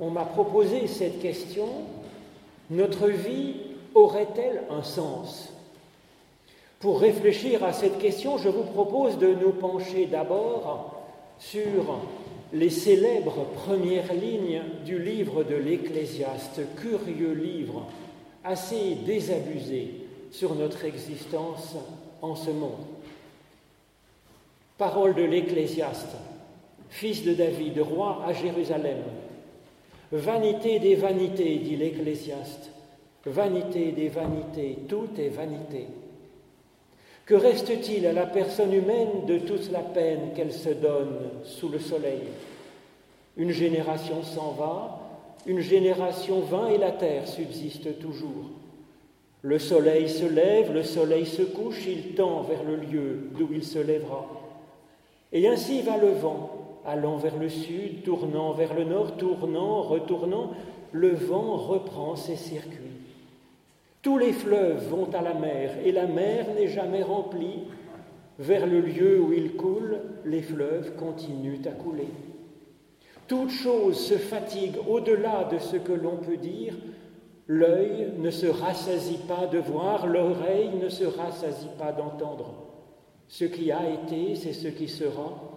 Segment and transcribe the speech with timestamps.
[0.00, 1.68] on m'a proposé cette question,
[2.70, 3.54] notre vie
[3.94, 5.52] aurait-elle un sens?
[6.80, 10.94] Pour réfléchir à cette question, je vous propose de nous pencher d'abord
[11.38, 11.98] sur
[12.52, 17.86] les célèbres premières lignes du livre de l'Ecclésiaste, curieux livre,
[18.44, 21.74] assez désabusé sur notre existence
[22.22, 22.84] en ce monde.
[24.78, 26.14] Parole de l'Ecclésiaste,
[26.90, 28.98] fils de David, roi à Jérusalem.
[30.12, 32.70] Vanité des vanités, dit l'Ecclésiaste,
[33.24, 35.86] vanité des vanités, tout est vanité.
[37.24, 41.80] Que reste-t-il à la personne humaine de toute la peine qu'elle se donne sous le
[41.80, 42.22] soleil?
[43.36, 45.00] Une génération s'en va,
[45.44, 48.50] une génération vint et la terre subsiste toujours.
[49.42, 53.64] Le soleil se lève, le soleil se couche, il tend vers le lieu d'où il
[53.64, 54.24] se lèvera.
[55.32, 56.55] Et ainsi va le vent,
[56.86, 60.52] allant vers le sud, tournant vers le nord, tournant, retournant,
[60.92, 62.96] le vent reprend ses circuits.
[64.02, 67.64] Tous les fleuves vont à la mer et la mer n'est jamais remplie.
[68.38, 72.08] Vers le lieu où ils coulent, les fleuves continuent à couler.
[73.26, 76.74] Toute chose se fatigue au-delà de ce que l'on peut dire.
[77.48, 82.54] L'œil ne se rassasie pas de voir, l'oreille ne se rassasie pas d'entendre.
[83.28, 85.55] Ce qui a été, c'est ce qui sera.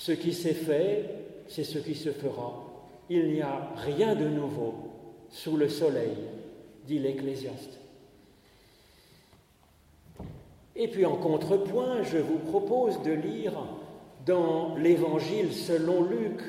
[0.00, 1.04] Ce qui s'est fait,
[1.46, 2.54] c'est ce qui se fera.
[3.10, 4.72] Il n'y a rien de nouveau
[5.28, 6.16] sous le soleil,
[6.86, 7.78] dit l'Ecclésiaste.
[10.74, 13.52] Et puis en contrepoint, je vous propose de lire
[14.24, 16.40] dans l'Évangile selon Luc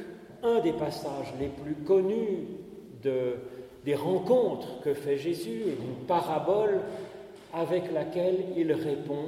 [0.43, 2.47] un des passages les plus connus
[3.03, 6.79] des rencontres que fait Jésus, une parabole
[7.53, 9.25] avec laquelle il répond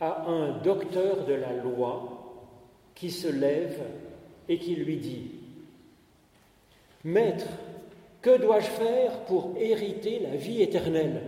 [0.00, 2.11] à un docteur de la loi
[2.94, 3.80] qui se lève
[4.48, 5.30] et qui lui dit
[7.04, 7.48] Maître,
[8.20, 11.22] que dois-je faire pour hériter la vie éternelle?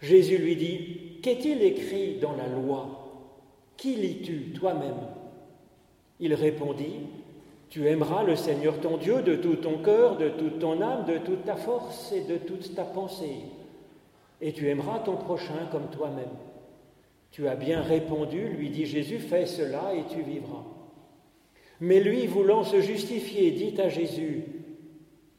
[0.00, 3.04] Jésus lui dit Qu'est-il écrit dans la loi?
[3.76, 5.08] Qui lis-tu toi-même?
[6.20, 7.06] Il répondit,
[7.70, 11.18] Tu aimeras le Seigneur ton Dieu de tout ton cœur, de toute ton âme, de
[11.18, 13.40] toute ta force et de toute ta pensée,
[14.40, 16.28] et tu aimeras ton prochain comme toi-même.
[17.34, 20.62] Tu as bien répondu, lui dit Jésus, fais cela et tu vivras.
[21.80, 24.44] Mais lui, voulant se justifier, dit à Jésus,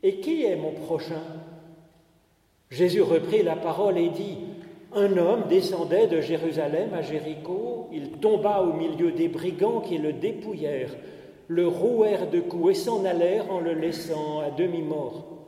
[0.03, 1.21] Et qui est mon prochain?
[2.69, 4.39] Jésus reprit la parole et dit,
[4.91, 10.11] un homme descendait de Jérusalem à Jéricho, il tomba au milieu des brigands qui le
[10.11, 10.97] dépouillèrent,
[11.47, 15.45] le rouèrent de coups et s'en allèrent en le laissant à demi-mort.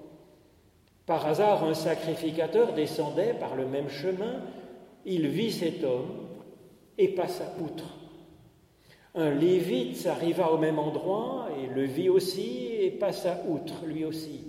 [1.05, 4.43] Par hasard, un sacrificateur descendait par le même chemin,
[5.05, 6.26] il vit cet homme
[6.97, 7.97] et passa outre.
[9.15, 14.41] Un lévite arriva au même endroit et le vit aussi et passa outre lui aussi.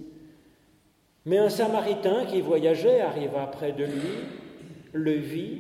[1.25, 4.15] Mais un samaritain qui voyageait arriva près de lui
[4.93, 5.59] le vit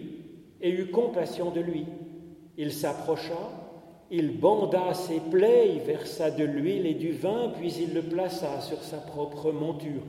[0.60, 1.86] et eut compassion de lui.
[2.56, 3.50] Il s'approcha,
[4.10, 8.60] il banda ses plaies, il versa de l'huile et du vin, puis il le plaça
[8.60, 10.02] sur sa propre monture.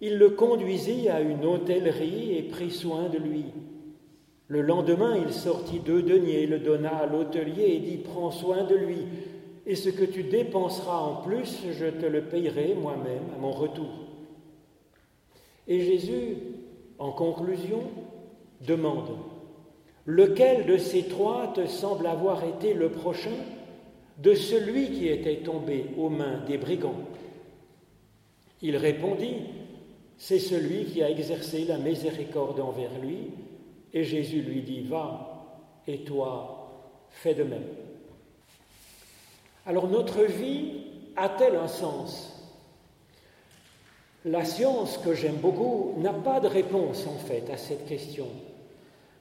[0.00, 3.44] Il le conduisit à une hôtellerie et prit soin de lui.
[4.48, 8.76] Le lendemain, il sortit deux deniers, le donna à l'hôtelier et dit Prends soin de
[8.76, 8.98] lui,
[9.66, 13.90] et ce que tu dépenseras en plus, je te le payerai moi-même à mon retour.
[15.66, 16.36] Et Jésus,
[16.98, 17.82] en conclusion,
[18.66, 19.10] demande
[20.04, 23.34] Lequel de ces trois te semble avoir été le prochain
[24.22, 27.00] de celui qui était tombé aux mains des brigands?
[28.62, 29.38] Il répondit
[30.16, 33.32] C'est celui qui a exercé la miséricorde envers lui.
[33.96, 35.58] Et Jésus lui dit Va,
[35.88, 36.70] et toi,
[37.10, 37.66] fais de même.
[39.66, 40.84] Alors notre vie
[41.16, 42.32] a-t-elle un sens?
[44.24, 48.28] La science, que j'aime beaucoup, n'a pas de réponse en fait à cette question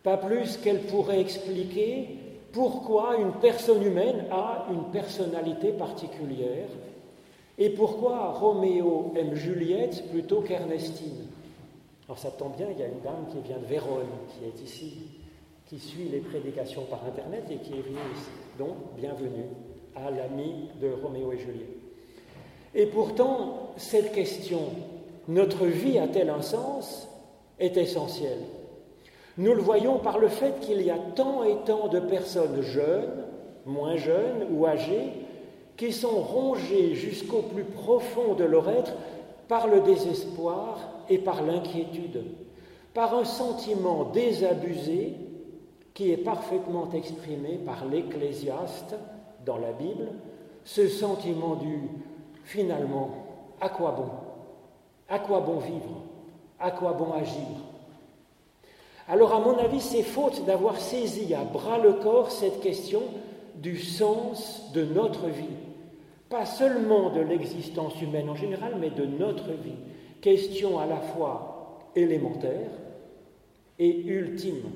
[0.06, 2.09] pas plus qu'elle pourrait expliquer
[2.52, 6.69] pourquoi une personne humaine a une personnalité particulière
[7.57, 11.25] et pourquoi Roméo aime Juliette plutôt qu'Ernestine.
[12.07, 14.63] Alors ça tombe bien, il y a une dame qui vient de Vérone, qui est
[14.63, 14.94] ici,
[15.66, 18.30] qui suit les prédications par Internet et qui est venue ici.
[18.60, 19.46] Donc, bienvenue
[19.96, 21.80] à l'ami de Roméo et Juliette.
[22.75, 24.60] Et pourtant, cette question,
[25.28, 27.07] notre vie a-t-elle un sens,
[27.60, 28.44] est essentielle.
[29.40, 33.24] Nous le voyons par le fait qu'il y a tant et tant de personnes jeunes,
[33.66, 35.12] moins jeunes ou âgées,
[35.75, 38.94] qui sont rongées jusqu'au plus profond de leur être
[39.48, 42.24] par le désespoir et par l'inquiétude,
[42.94, 45.13] par un sentiment désabusé
[45.94, 48.96] qui est parfaitement exprimé par l'Ecclésiaste
[49.46, 50.10] dans la Bible,
[50.63, 51.80] ce sentiment du
[52.44, 53.10] finalement,
[53.62, 54.10] À quoi bon?
[55.07, 56.02] À quoi bon vivre?
[56.60, 57.48] À quoi bon agir?
[59.08, 63.04] Alors à mon avis, c'est faute d'avoir saisi à bras le corps cette question
[63.56, 65.46] du sens de notre vie.
[66.30, 69.78] Pas seulement de l'existence humaine en général, mais de notre vie.
[70.25, 72.72] Question à la fois élémentaire
[73.77, 74.72] et ultime.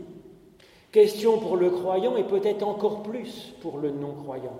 [0.91, 4.59] Question pour le croyant et peut-être encore plus pour le non-croyant.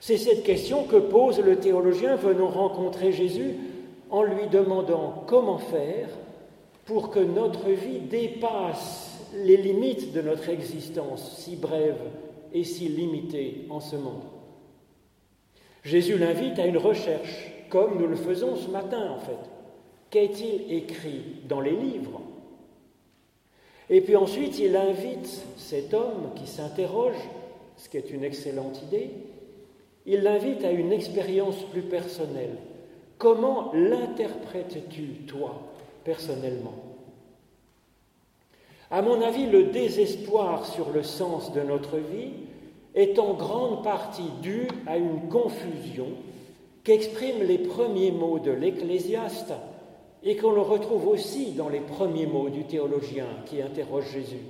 [0.00, 3.54] C'est cette question que pose le théologien venant rencontrer Jésus
[4.10, 6.08] en lui demandant comment faire
[6.84, 12.02] pour que notre vie dépasse les limites de notre existence si brève
[12.52, 14.24] et si limitée en ce monde.
[15.84, 19.51] Jésus l'invite à une recherche, comme nous le faisons ce matin en fait.
[20.12, 22.20] Qu'est-il écrit dans les livres
[23.88, 27.16] Et puis ensuite, il invite cet homme qui s'interroge,
[27.78, 29.10] ce qui est une excellente idée,
[30.04, 32.58] il l'invite à une expérience plus personnelle.
[33.16, 35.62] Comment l'interprètes-tu, toi,
[36.04, 36.74] personnellement?
[38.90, 42.32] À mon avis, le désespoir sur le sens de notre vie
[42.94, 46.08] est en grande partie dû à une confusion
[46.84, 49.54] qu'expriment les premiers mots de l'Ecclésiaste
[50.24, 54.46] et qu'on le retrouve aussi dans les premiers mots du théologien qui interroge Jésus.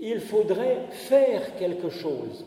[0.00, 2.44] Il faudrait faire quelque chose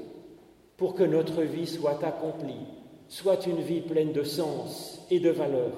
[0.78, 2.66] pour que notre vie soit accomplie,
[3.08, 5.72] soit une vie pleine de sens et de valeur.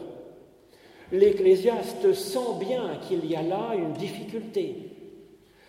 [1.12, 4.76] L'Ecclésiaste sent bien qu'il y a là une difficulté,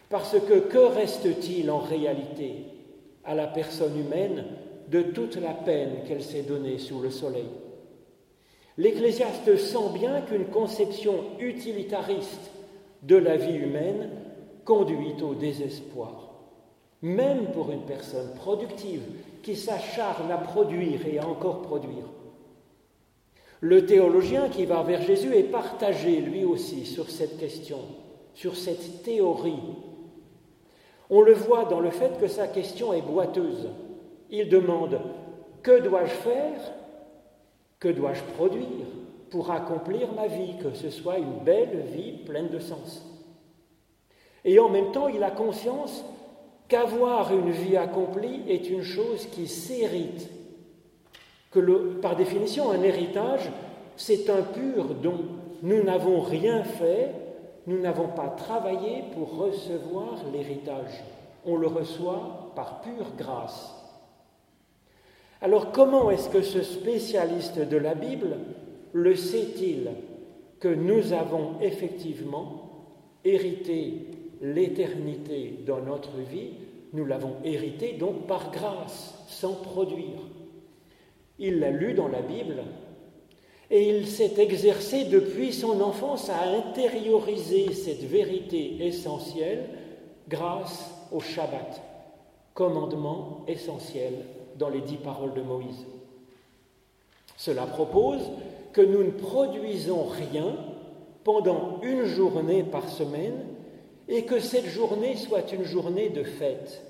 [0.09, 2.67] parce que que reste-t-il en réalité
[3.25, 4.45] à la personne humaine
[4.89, 7.49] de toute la peine qu'elle s'est donnée sous le soleil?
[8.77, 12.51] L'Ecclésiaste sent bien qu'une conception utilitariste
[13.03, 14.11] de la vie humaine
[14.65, 16.25] conduit au désespoir
[17.05, 19.03] même pour une personne productive
[19.43, 22.07] qui s'acharne à produire et à encore produire.
[23.61, 27.79] Le théologien qui va vers Jésus est partagé lui aussi sur cette question,
[28.33, 29.77] sur cette théorie.
[31.11, 33.69] On le voit dans le fait que sa question est boiteuse.
[34.31, 34.99] Il demande
[35.63, 36.73] Que dois-je faire
[37.85, 38.87] Que dois-je produire
[39.29, 43.05] pour accomplir ma vie, que ce soit une belle vie pleine de sens
[44.43, 46.03] Et en même temps, il a conscience
[46.67, 50.31] qu'avoir une vie accomplie est une chose qui s'hérite,
[51.51, 51.61] que
[52.01, 53.51] par définition un héritage,
[53.99, 55.21] c'est un pur don.
[55.61, 57.11] Nous n'avons rien fait,
[57.67, 61.05] nous n'avons pas travaillé pour recevoir l'héritage.
[61.45, 63.84] On le reçoit par pure grâce.
[65.45, 68.39] Alors comment est-ce que ce spécialiste de la Bible
[68.95, 69.91] le sait-il
[70.59, 72.87] que nous avons effectivement
[73.27, 74.07] hérité
[74.41, 76.53] l'éternité dans notre vie,
[76.95, 80.23] nous l'avons hérité donc par grâce, sans produire.
[81.39, 82.63] Il l'a lu dans la Bible
[83.71, 89.69] et il s'est exercé depuis son enfance à intérioriser cette vérité essentielle
[90.27, 91.83] grâce au Shabbat,
[92.55, 94.15] commandement essentiel
[94.59, 95.87] dans les dix paroles de Moïse.
[97.37, 98.23] Cela propose
[98.73, 100.57] que nous ne produisons rien
[101.25, 103.47] pendant une journée par semaine
[104.09, 106.83] et que cette journée soit une journée de fête,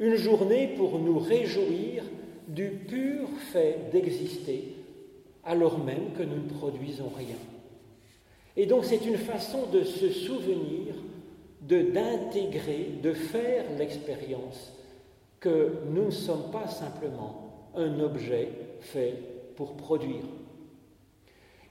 [0.00, 2.02] une journée pour nous réjouir
[2.48, 4.74] du pur fait d'exister,
[5.44, 7.36] alors même que nous ne produisons rien.
[8.56, 10.94] Et donc c'est une façon de se souvenir,
[11.62, 14.72] de d'intégrer, de faire l'expérience
[15.40, 18.48] que nous ne sommes pas simplement un objet
[18.80, 19.14] fait
[19.56, 20.24] pour produire.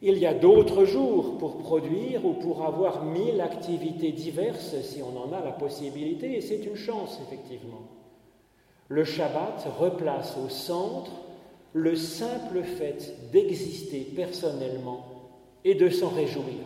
[0.02, 5.18] Il y a d'autres jours pour produire ou pour avoir mille activités diverses si on
[5.18, 7.82] en a la possibilité, et c'est une chance, effectivement.
[8.88, 11.12] Le Shabbat replace au centre
[11.74, 15.06] le simple fait d'exister personnellement
[15.64, 16.64] et de s'en réjouir.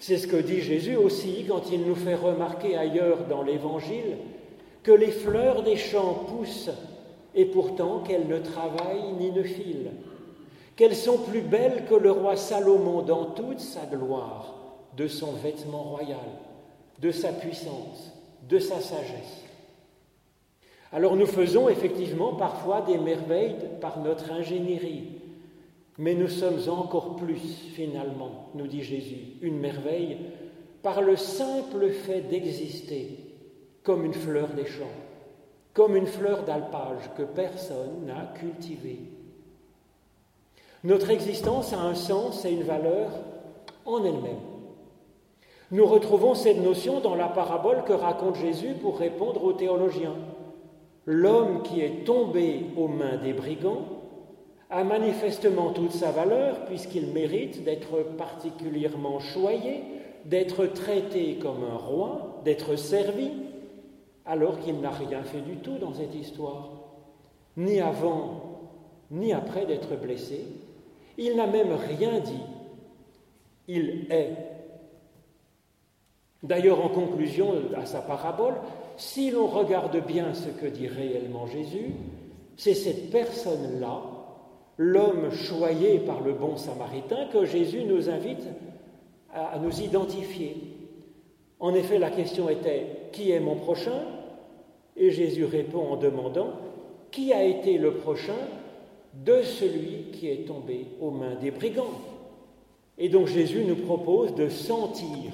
[0.00, 4.16] C'est ce que dit Jésus aussi quand il nous fait remarquer ailleurs dans l'Évangile
[4.86, 6.70] que les fleurs des champs poussent
[7.34, 9.90] et pourtant qu'elles ne travaillent ni ne filent
[10.76, 14.54] qu'elles sont plus belles que le roi Salomon dans toute sa gloire,
[14.96, 16.28] de son vêtement royal,
[17.00, 18.12] de sa puissance,
[18.48, 19.42] de sa sagesse.
[20.92, 25.08] Alors nous faisons effectivement parfois des merveilles par notre ingénierie,
[25.98, 27.40] mais nous sommes encore plus,
[27.74, 30.18] finalement, nous dit Jésus, une merveille
[30.82, 33.25] par le simple fait d'exister
[33.86, 34.84] comme une fleur des champs,
[35.72, 39.16] comme une fleur d'alpage que personne n'a cultivée
[40.86, 43.10] notre existence a un sens et une valeur
[43.86, 44.38] en elle-même.
[45.72, 50.14] Nous retrouvons cette notion dans la parabole que raconte Jésus pour répondre aux théologiens.
[51.04, 53.82] L'homme qui est tombé aux mains des brigands
[54.70, 59.82] a manifestement toute sa valeur puisqu'il mérite d'être particulièrement choyé,
[60.24, 63.32] d'être traité comme un roi, d'être servi,
[64.26, 66.70] alors qu'il n'a rien fait du tout dans cette histoire,
[67.56, 68.70] ni avant,
[69.10, 70.44] ni après d'être blessé.
[71.16, 72.42] Il n'a même rien dit.
[73.68, 74.32] Il est.
[76.42, 78.54] D'ailleurs, en conclusion à sa parabole,
[78.96, 81.92] si l'on regarde bien ce que dit réellement Jésus,
[82.56, 84.02] c'est cette personne-là,
[84.76, 88.46] l'homme choyé par le bon samaritain, que Jésus nous invite
[89.32, 90.56] à nous identifier.
[91.58, 94.02] En effet, la question était Qui est mon prochain?
[94.96, 96.52] Et Jésus répond en demandant
[97.10, 98.38] Qui a été le prochain
[99.24, 102.00] de celui qui est tombé aux mains des brigands?
[102.98, 105.32] Et donc Jésus nous propose de sentir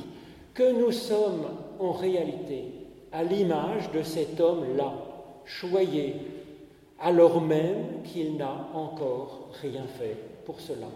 [0.55, 1.47] que nous sommes
[1.79, 2.65] en réalité
[3.13, 4.95] à l'image de cet homme-là,
[5.45, 6.15] choyé,
[6.99, 10.89] alors même qu'il n'a encore rien fait pour cela.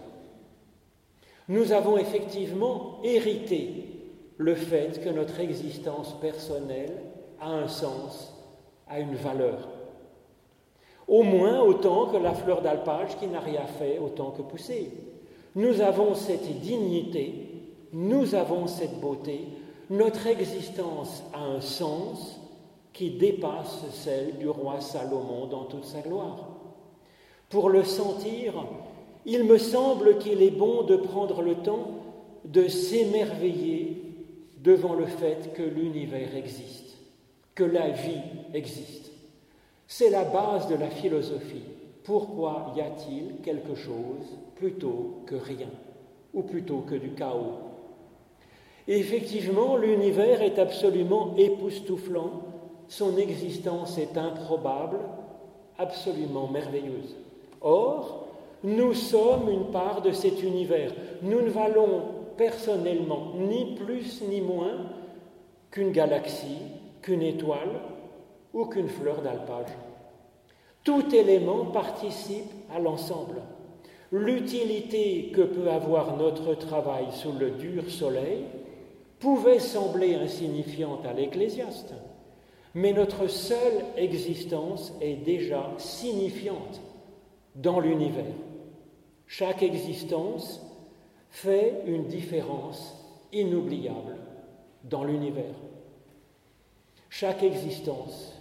[1.47, 3.85] Nous avons effectivement hérité
[4.37, 6.93] le fait que notre existence personnelle
[7.39, 8.33] a un sens,
[8.89, 9.67] a une valeur.
[11.07, 14.91] Au moins autant que la fleur d'alpage qui n'a rien fait autant que pousser.
[15.55, 17.33] Nous avons cette dignité,
[17.93, 19.47] nous avons cette beauté,
[19.89, 22.39] notre existence a un sens
[22.91, 26.47] qui dépasse celle du roi Salomon dans toute sa gloire.
[27.49, 28.53] Pour le sentir,
[29.25, 31.91] il me semble qu'il est bon de prendre le temps
[32.45, 34.03] de s'émerveiller
[34.63, 36.86] devant le fait que l'univers existe,
[37.57, 38.21] que la vie
[38.53, 39.11] existe.
[39.87, 41.63] C'est la base de la philosophie.
[42.03, 45.71] Pourquoi y a-t-il quelque chose plutôt que rien,
[46.35, 47.55] ou plutôt que du chaos?
[48.87, 52.43] Effectivement, l'univers est absolument époustouflant,
[52.87, 54.99] son existence est improbable,
[55.79, 57.15] absolument merveilleuse.
[57.61, 58.27] Or,
[58.63, 60.91] nous sommes une part de cet univers.
[61.23, 62.03] Nous ne valons
[62.37, 64.91] personnellement ni plus ni moins
[65.71, 66.76] qu'une galaxie,
[67.07, 67.79] qu'une étoile
[68.53, 69.71] ou qu'une fleur d'alpage.
[70.83, 73.41] Tout élément participe à l'ensemble.
[74.11, 78.43] L'utilité que peut avoir notre travail sous le dur soleil
[79.19, 81.93] pouvait sembler insignifiante à l'ecclésiaste,
[82.75, 86.81] mais notre seule existence est déjà signifiante
[87.55, 88.35] dans l'univers.
[89.27, 90.61] Chaque existence
[91.29, 92.95] fait une différence
[93.31, 94.17] inoubliable
[94.83, 95.55] dans l'univers.
[97.09, 98.33] Chaque existence,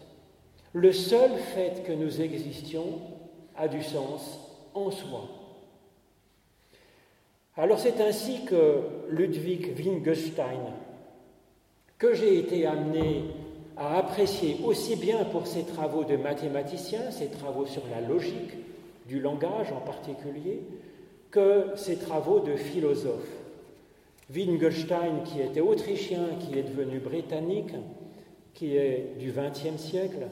[0.73, 3.01] le seul fait que nous existions
[3.57, 4.41] a du sens
[4.75, 5.29] en soi.
[7.57, 10.73] Alors c'est ainsi que Ludwig Wittgenstein,
[11.97, 13.25] que j'ai été amené
[13.77, 18.53] à apprécier aussi bien pour ses travaux de mathématicien, ses travaux sur la logique,
[19.07, 20.61] du langage en particulier,
[21.31, 23.31] que ses travaux de philosophe.
[24.35, 27.73] Wittgenstein, qui était autrichien, qui est devenu britannique,
[28.57, 30.27] qui est du XXe siècle,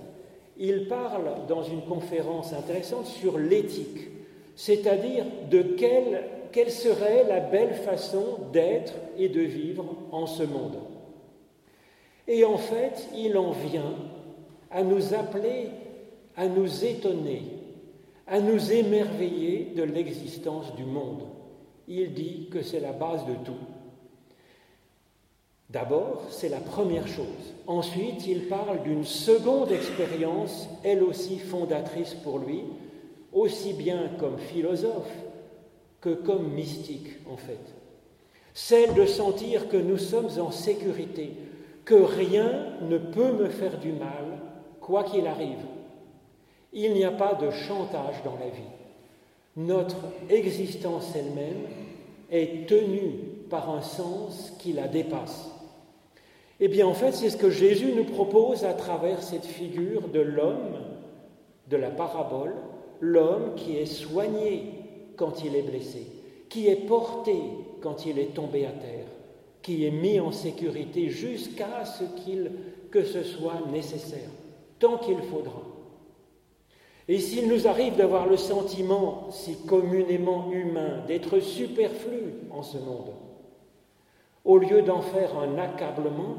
[0.57, 4.09] il parle dans une conférence intéressante sur l'éthique,
[4.57, 10.78] c'est-à-dire de quelle, quelle serait la belle façon d'être et de vivre en ce monde.
[12.26, 13.95] Et en fait, il en vient
[14.73, 15.69] à nous appeler,
[16.37, 17.43] à nous étonner
[18.26, 21.23] à nous émerveiller de l'existence du monde.
[21.87, 23.52] Il dit que c'est la base de tout.
[25.75, 27.26] D'abord, c'est la première chose.
[27.66, 32.62] Ensuite, il parle d'une seconde expérience, elle aussi fondatrice pour lui,
[33.33, 35.11] aussi bien comme philosophe
[36.00, 37.59] que comme mystique, en fait.
[38.54, 41.33] Celle de sentir que nous sommes en sécurité,
[41.85, 44.38] que rien ne peut me faire du mal,
[44.81, 45.66] quoi qu'il arrive.
[46.73, 48.62] Il n'y a pas de chantage dans la vie.
[49.57, 49.97] Notre
[50.31, 51.66] existence elle-même
[52.31, 53.14] est tenue
[53.50, 55.53] par un sens qui la dépasse.
[56.61, 60.20] Eh bien, en fait, c'est ce que Jésus nous propose à travers cette figure de
[60.20, 60.78] l'homme,
[61.68, 62.54] de la parabole,
[63.00, 64.66] l'homme qui est soigné
[65.16, 66.06] quand il est blessé,
[66.49, 67.37] qui est porté
[67.80, 69.06] quand il est tombé à terre,
[69.62, 72.50] qui est mis en sécurité jusqu'à ce qu'il
[72.90, 74.30] que ce soit nécessaire,
[74.78, 75.62] tant qu'il faudra.
[77.08, 83.11] Et s'il nous arrive d'avoir le sentiment si communément humain d'être superflu en ce monde,
[84.44, 86.36] au lieu d'en faire un accablement,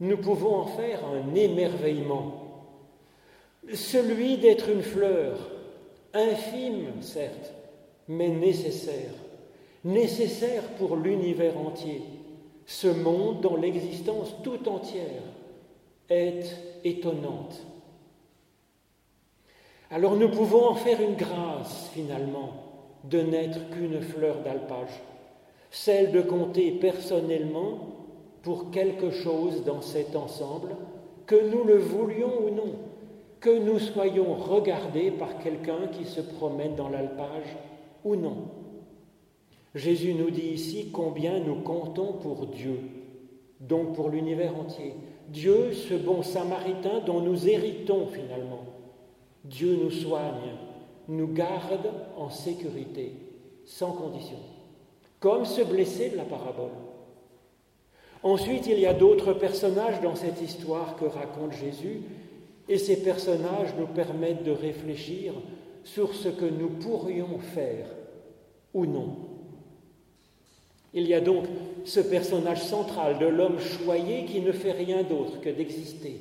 [0.00, 2.34] nous pouvons en faire un émerveillement.
[3.72, 5.38] Celui d'être une fleur,
[6.14, 7.52] infime certes,
[8.06, 9.12] mais nécessaire,
[9.84, 12.02] nécessaire pour l'univers entier,
[12.66, 15.22] ce monde dont l'existence tout entière
[16.08, 17.62] est étonnante.
[19.90, 22.52] Alors nous pouvons en faire une grâce finalement
[23.04, 25.00] de n'être qu'une fleur d'alpage,
[25.70, 27.78] celle de compter personnellement
[28.42, 30.76] pour quelque chose dans cet ensemble,
[31.26, 32.72] que nous le voulions ou non,
[33.40, 37.56] que nous soyons regardés par quelqu'un qui se promène dans l'alpage
[38.04, 38.48] ou non.
[39.74, 42.80] Jésus nous dit ici combien nous comptons pour Dieu,
[43.60, 44.94] donc pour l'univers entier.
[45.28, 48.64] Dieu, ce bon samaritain dont nous héritons finalement.
[49.44, 50.56] Dieu nous soigne,
[51.06, 53.12] nous garde en sécurité,
[53.66, 54.38] sans condition,
[55.20, 56.70] comme ce blessé de la parabole.
[58.22, 62.02] Ensuite, il y a d'autres personnages dans cette histoire que raconte Jésus,
[62.68, 65.32] et ces personnages nous permettent de réfléchir
[65.84, 67.86] sur ce que nous pourrions faire
[68.74, 69.16] ou non.
[70.92, 71.44] Il y a donc
[71.84, 76.20] ce personnage central de l'homme choyé qui ne fait rien d'autre que d'exister.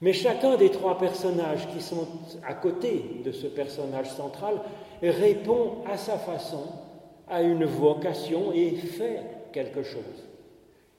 [0.00, 2.06] Mais chacun des trois personnages qui sont
[2.46, 4.60] à côté de ce personnage central
[5.02, 6.64] répond à sa façon
[7.30, 9.20] à une vocation et fait
[9.52, 10.26] quelque chose.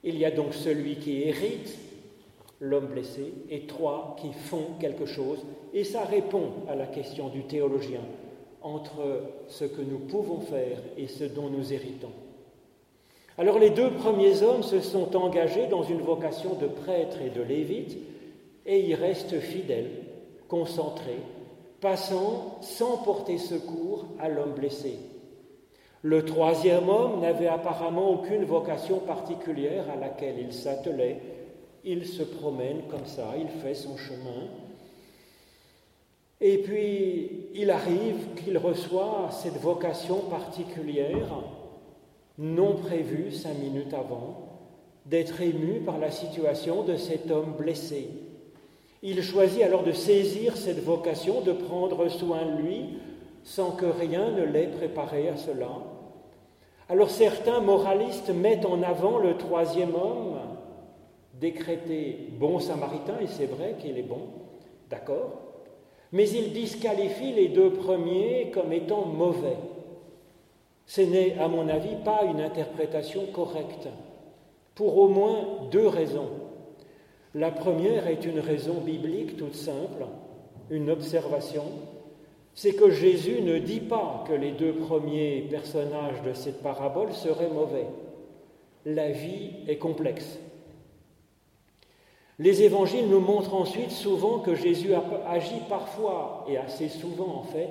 [0.02, 1.78] Il y a donc celui qui hérite,
[2.60, 5.38] l'homme blessé, et trois qui font quelque chose,
[5.74, 8.00] et ça répond à la question du théologien
[8.62, 12.12] entre ce que nous pouvons faire et ce dont nous héritons.
[13.38, 17.42] Alors les deux premiers hommes se sont engagés dans une vocation de prêtre et de
[17.42, 17.98] lévite,
[18.64, 19.90] et y restent fidèles,
[20.48, 21.20] concentrés,
[21.80, 24.98] passant sans porter secours à l'homme blessé.
[26.02, 31.20] Le troisième homme n'avait apparemment aucune vocation particulière à laquelle il s'attelait.
[31.84, 34.48] Il se promène comme ça, il fait son chemin.
[36.40, 41.28] Et puis, il arrive qu'il reçoit cette vocation particulière,
[42.36, 44.48] non prévue cinq minutes avant,
[45.06, 48.08] d'être ému par la situation de cet homme blessé.
[49.04, 52.98] Il choisit alors de saisir cette vocation, de prendre soin de lui,
[53.44, 55.91] sans que rien ne l'ait préparé à cela.
[56.88, 60.38] Alors certains moralistes mettent en avant le troisième homme,
[61.40, 64.28] décrété bon samaritain, et c'est vrai qu'il est bon,
[64.90, 65.42] d'accord,
[66.12, 69.56] mais ils disqualifient les deux premiers comme étant mauvais.
[70.86, 73.88] Ce n'est, à mon avis, pas une interprétation correcte,
[74.74, 76.30] pour au moins deux raisons.
[77.34, 80.06] La première est une raison biblique toute simple,
[80.70, 81.64] une observation
[82.54, 87.48] c'est que Jésus ne dit pas que les deux premiers personnages de cette parabole seraient
[87.48, 87.86] mauvais.
[88.84, 90.38] La vie est complexe.
[92.38, 94.90] Les évangiles nous montrent ensuite souvent que Jésus
[95.28, 97.70] agit parfois, et assez souvent en fait,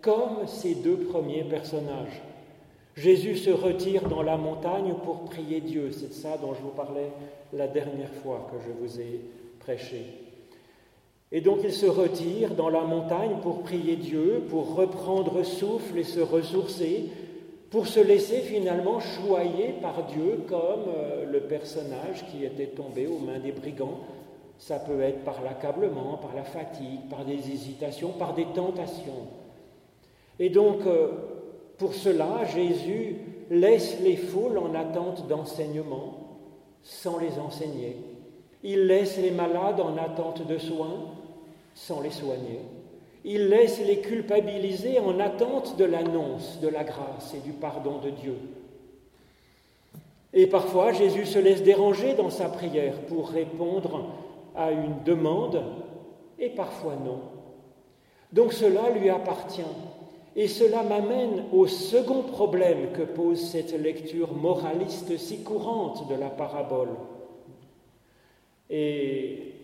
[0.00, 2.22] comme ces deux premiers personnages.
[2.96, 5.92] Jésus se retire dans la montagne pour prier Dieu.
[5.92, 7.12] C'est ça dont je vous parlais
[7.52, 9.20] la dernière fois que je vous ai
[9.60, 10.27] prêché.
[11.30, 16.04] Et donc il se retire dans la montagne pour prier Dieu, pour reprendre souffle et
[16.04, 17.10] se ressourcer,
[17.70, 23.18] pour se laisser finalement choyer par Dieu comme euh, le personnage qui était tombé aux
[23.18, 24.00] mains des brigands.
[24.58, 29.28] Ça peut être par l'accablement, par la fatigue, par des hésitations, par des tentations.
[30.38, 31.08] Et donc, euh,
[31.76, 33.16] pour cela, Jésus
[33.50, 36.38] laisse les foules en attente d'enseignement
[36.82, 37.96] sans les enseigner.
[38.62, 41.17] Il laisse les malades en attente de soins
[41.78, 42.60] sans les soigner.
[43.24, 48.10] Il laisse les culpabiliser en attente de l'annonce de la grâce et du pardon de
[48.10, 48.36] Dieu.
[50.32, 54.06] Et parfois, Jésus se laisse déranger dans sa prière pour répondre
[54.54, 55.62] à une demande,
[56.38, 57.20] et parfois non.
[58.32, 59.62] Donc cela lui appartient.
[60.36, 66.28] Et cela m'amène au second problème que pose cette lecture moraliste si courante de la
[66.28, 66.90] parabole.
[68.68, 69.54] Et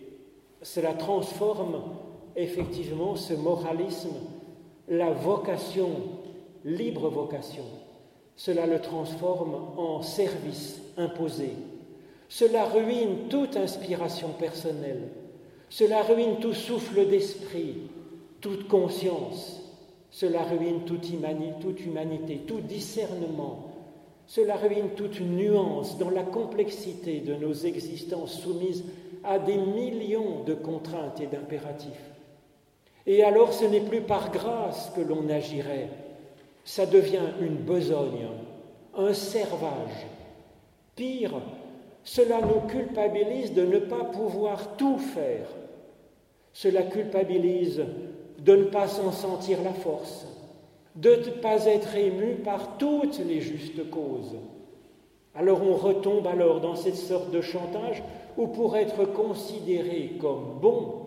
[0.61, 1.81] cela transforme
[2.35, 4.15] effectivement ce moralisme,
[4.87, 5.89] la vocation,
[6.63, 7.63] libre vocation,
[8.35, 11.51] cela le transforme en service imposé.
[12.27, 15.09] Cela ruine toute inspiration personnelle.
[15.69, 17.77] Cela ruine tout souffle d'esprit,
[18.41, 19.61] toute conscience.
[20.11, 21.09] Cela ruine toute
[21.79, 23.71] humanité, tout discernement.
[24.27, 28.83] Cela ruine toute nuance dans la complexité de nos existences soumises
[29.23, 32.11] à des millions de contraintes et d'impératifs.
[33.07, 35.89] Et alors ce n'est plus par grâce que l'on agirait,
[36.63, 38.27] ça devient une besogne,
[38.97, 40.07] un servage.
[40.95, 41.41] Pire,
[42.03, 45.47] cela nous culpabilise de ne pas pouvoir tout faire.
[46.53, 47.83] Cela culpabilise
[48.39, 50.25] de ne pas s'en sentir la force,
[50.95, 54.35] de ne pas être ému par toutes les justes causes.
[55.35, 58.01] Alors on retombe alors dans cette sorte de chantage
[58.37, 61.04] où pour être considéré comme bon,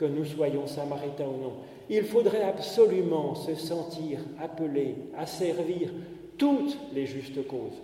[0.00, 1.52] que nous soyons samaritains ou non.
[1.90, 5.90] Il faudrait absolument se sentir appelé à servir
[6.38, 7.82] toutes les justes causes.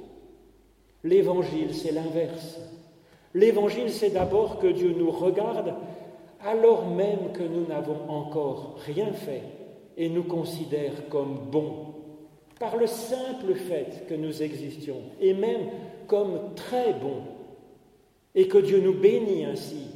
[1.05, 2.59] L'évangile, c'est l'inverse.
[3.35, 5.75] L'évangile, c'est d'abord que Dieu nous regarde
[6.43, 9.43] alors même que nous n'avons encore rien fait
[9.99, 11.95] et nous considère comme bons,
[12.59, 15.69] par le simple fait que nous existions, et même
[16.07, 17.25] comme très bons,
[18.35, 19.89] et que Dieu nous bénit ainsi,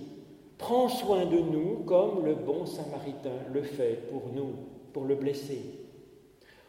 [0.61, 4.53] prend soin de nous comme le bon samaritain le fait pour nous,
[4.93, 5.63] pour le blesser.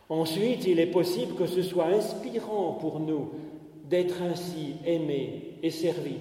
[0.07, 3.29] Ensuite, il est possible que ce soit inspirant pour nous
[3.89, 6.19] d'être ainsi aimés et servis.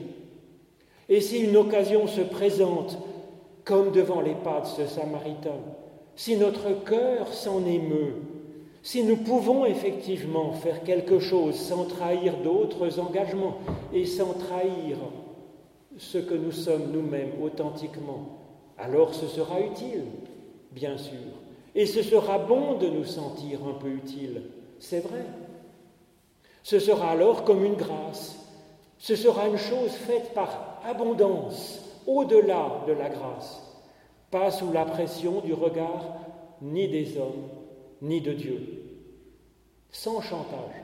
[1.09, 2.99] Et si une occasion se présente,
[3.65, 5.61] comme devant les pas de ce Samaritain,
[6.17, 8.17] si notre cœur s'en émeut,
[8.83, 13.59] si nous pouvons effectivement faire quelque chose sans trahir d'autres engagements
[13.93, 14.97] et sans trahir
[16.01, 18.39] ce que nous sommes nous-mêmes authentiquement,
[18.79, 20.05] alors ce sera utile,
[20.73, 21.19] bien sûr.
[21.75, 24.41] Et ce sera bon de nous sentir un peu utile,
[24.79, 25.27] c'est vrai.
[26.63, 28.37] Ce sera alors comme une grâce.
[28.97, 33.63] Ce sera une chose faite par abondance, au-delà de la grâce,
[34.31, 36.17] pas sous la pression du regard
[36.63, 37.49] ni des hommes,
[38.01, 38.85] ni de Dieu,
[39.91, 40.83] sans chantage.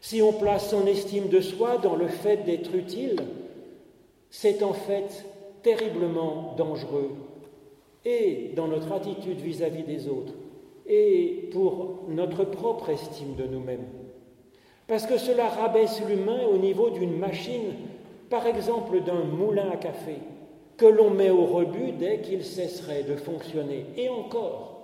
[0.00, 3.16] Si on place son estime de soi dans le fait d'être utile,
[4.30, 5.24] c'est en fait
[5.62, 7.10] terriblement dangereux,
[8.04, 10.34] et dans notre attitude vis-à-vis des autres,
[10.86, 13.86] et pour notre propre estime de nous-mêmes.
[14.86, 17.74] Parce que cela rabaisse l'humain au niveau d'une machine,
[18.30, 20.16] par exemple d'un moulin à café,
[20.78, 23.84] que l'on met au rebut dès qu'il cesserait de fonctionner.
[23.96, 24.78] Et encore,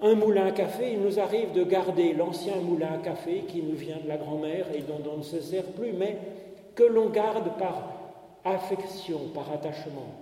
[0.00, 3.76] un moulin à café, il nous arrive de garder l'ancien moulin à café qui nous
[3.76, 6.16] vient de la grand-mère et dont on ne se sert plus, mais
[6.74, 7.91] que l'on garde par
[8.44, 10.14] affection, par attachement.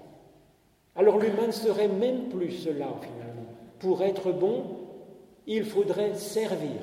[0.97, 3.49] Alors l'humain ne serait même plus cela finalement.
[3.79, 4.65] Pour être bon,
[5.47, 6.81] il faudrait servir.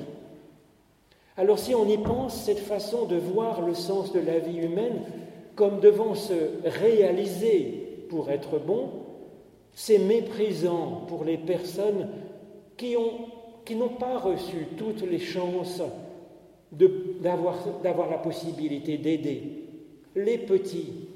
[1.36, 5.02] Alors si on y pense, cette façon de voir le sens de la vie humaine
[5.54, 8.90] comme devant se réaliser pour être bon,
[9.72, 12.08] c'est méprisant pour les personnes
[12.76, 12.96] qui,
[13.64, 15.82] qui n'ont pas reçu toutes les chances
[16.72, 19.58] d'avoir la possibilité d'aider
[20.18, 21.07] les petits,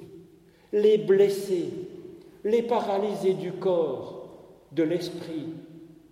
[0.73, 1.71] les blessés,
[2.45, 4.29] les paralysés du corps,
[4.73, 5.47] de l'esprit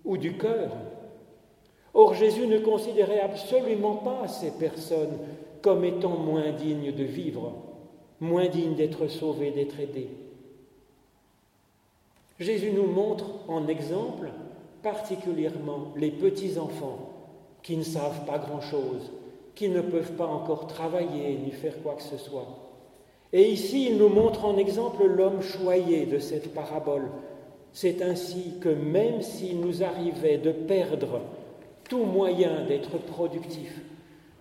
[0.05, 0.71] ou du cœur.
[1.95, 5.19] Or Jésus ne considérait absolument pas ces personnes
[5.63, 7.53] comme étant moins dignes de vivre,
[8.21, 10.11] moins dignes d'être sauvées, d'être aidées.
[12.39, 14.31] Jésus nous montre en exemple
[14.83, 17.11] particulièrement les petits-enfants
[17.63, 19.11] qui ne savent pas grand-chose,
[19.55, 22.70] qui ne peuvent pas encore travailler ni faire quoi que ce soit.
[23.33, 27.09] Et ici, il nous montre en exemple l'homme choyé de cette parabole.
[27.73, 31.21] C'est ainsi que même s'il nous arrivait de perdre
[31.89, 33.81] tout moyen d'être productif,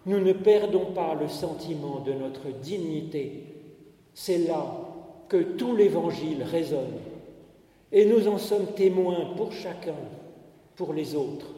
[0.05, 3.43] nous ne perdons pas le sentiment de notre dignité.
[4.15, 4.65] C'est là
[5.27, 6.97] que tout l'Évangile résonne.
[7.91, 9.95] Et nous en sommes témoins pour chacun,
[10.75, 11.53] pour les autres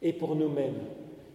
[0.00, 0.80] et pour nous-mêmes.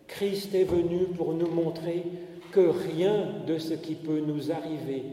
[0.08, 2.04] Christ est venu pour nous montrer
[2.52, 5.04] que rien de ce qui peut nous arriver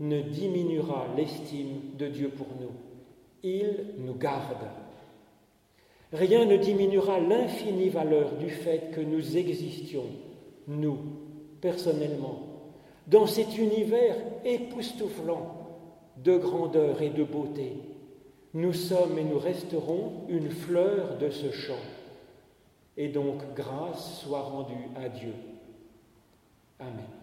[0.00, 2.72] ne diminuera l'estime de Dieu pour nous.
[3.42, 4.66] Il nous garde.
[6.12, 10.06] Rien ne diminuera l'infinie valeur du fait que nous existions,
[10.66, 10.98] nous,
[11.60, 12.40] personnellement,
[13.06, 15.56] dans cet univers époustouflant
[16.16, 17.72] de grandeur et de beauté.
[18.54, 21.74] Nous sommes et nous resterons une fleur de ce champ.
[22.96, 25.34] Et donc grâce soit rendue à Dieu.
[26.80, 27.19] Amen.